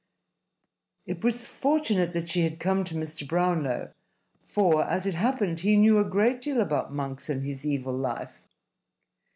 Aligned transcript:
It 1.05 1.23
was 1.23 1.45
fortunate 1.47 2.11
that 2.13 2.27
she 2.27 2.41
had 2.41 2.59
come 2.59 2.83
to 2.85 2.95
Mr. 2.95 3.27
Brownlow, 3.27 3.93
for, 4.41 4.83
as 4.83 5.05
it 5.05 5.13
happened, 5.13 5.59
he 5.59 5.75
knew 5.75 5.99
a 5.99 6.03
great 6.09 6.41
deal 6.41 6.59
about 6.59 6.91
Monks 6.91 7.29
and 7.29 7.43
his 7.43 7.67
evil 7.67 7.95
life. 7.95 8.41